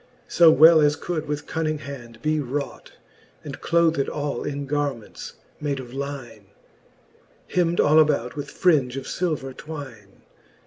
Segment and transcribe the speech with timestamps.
[0.27, 2.93] So well as could with cunning hand be wrought,
[3.43, 6.47] And clothed all in garments made of line,
[7.53, 10.23] Hemd all about with fringe of filver twine.